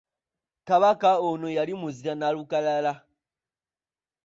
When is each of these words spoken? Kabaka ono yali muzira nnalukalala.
Kabaka 0.67 1.09
ono 1.29 1.47
yali 1.57 1.73
muzira 1.81 2.13
nnalukalala. 2.15 2.93